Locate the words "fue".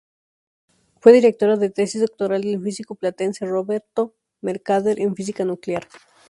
0.99-1.13